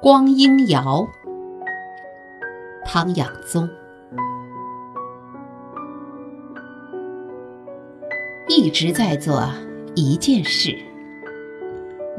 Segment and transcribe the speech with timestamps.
[0.00, 1.08] 光阴谣，
[2.84, 3.68] 汤养宗。
[8.48, 9.50] 一直在做
[9.96, 10.78] 一件事，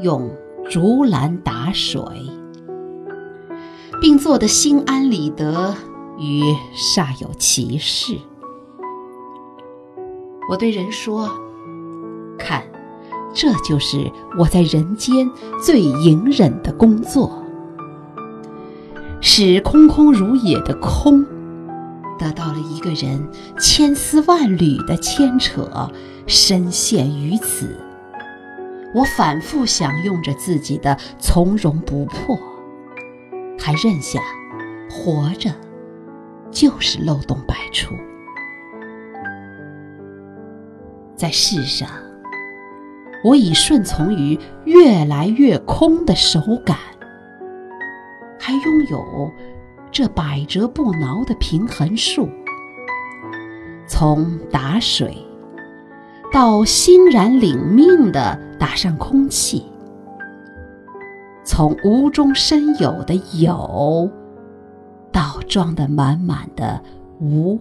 [0.00, 0.30] 用
[0.68, 2.02] 竹篮打水，
[3.98, 5.74] 并做得心安理得
[6.18, 6.42] 与
[6.76, 8.14] 煞有其事。
[10.50, 11.30] 我对人说
[12.38, 12.62] ：“看，
[13.32, 15.30] 这就是我在人间
[15.64, 17.39] 最隐忍的工作，
[19.42, 21.24] 使空空如也的空，
[22.18, 23.26] 得到了一个人
[23.58, 25.90] 千丝万缕的牵扯，
[26.26, 27.74] 深陷于此。
[28.94, 32.38] 我反复享用着自己的从容不迫，
[33.58, 34.20] 还认下
[34.90, 35.50] 活着
[36.50, 37.94] 就是漏洞百出。”
[41.16, 41.88] 在世上，
[43.24, 46.76] 我已顺从于越来越空的手感，
[48.40, 49.30] 还拥有
[49.92, 52.28] 这百折不挠的平衡术。
[53.86, 55.18] 从打水
[56.32, 59.66] 到欣然领命地打上空气，
[61.44, 64.10] 从无中生有的有，
[65.12, 66.82] 到装得满满的
[67.20, 67.60] 无。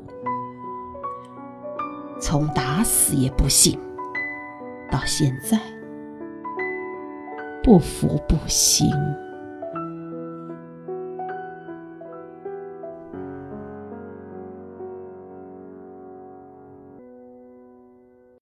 [2.21, 3.80] 从打死也不信，
[4.91, 5.59] 到现在
[7.64, 8.88] 不服不行。